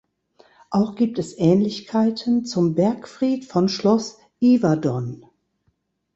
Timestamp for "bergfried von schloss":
2.73-4.17